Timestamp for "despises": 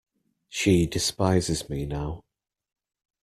0.87-1.69